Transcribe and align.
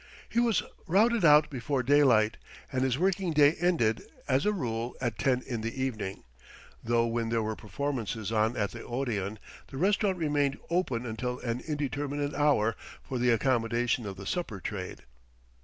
He 0.27 0.39
was 0.39 0.63
routed 0.87 1.23
out 1.23 1.51
before 1.51 1.83
daylight, 1.83 2.37
and 2.71 2.81
his 2.83 2.97
working 2.97 3.33
day 3.33 3.53
ended 3.59 4.01
as 4.27 4.47
a 4.47 4.51
rule 4.51 4.95
at 4.99 5.19
ten 5.19 5.43
in 5.43 5.61
the 5.61 5.79
evening 5.79 6.23
though 6.83 7.05
when 7.05 7.29
there 7.29 7.43
were 7.43 7.55
performances 7.55 8.31
on 8.31 8.57
at 8.57 8.71
the 8.71 8.79
Odéon, 8.79 9.37
the 9.67 9.77
restaurant 9.77 10.17
remained 10.17 10.57
open 10.71 11.05
until 11.05 11.37
an 11.41 11.59
indeterminate 11.59 12.33
hour 12.33 12.75
for 13.03 13.19
the 13.19 13.29
accommodation 13.29 14.07
of 14.07 14.17
the 14.17 14.25
supper 14.25 14.59
trade. 14.59 15.01